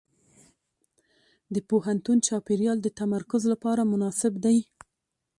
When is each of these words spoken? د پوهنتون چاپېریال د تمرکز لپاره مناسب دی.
د 1.53 1.55
پوهنتون 1.69 2.17
چاپېریال 2.27 2.77
د 2.81 2.87
تمرکز 2.99 3.43
لپاره 3.51 3.81
مناسب 3.91 4.33
دی. 4.45 4.57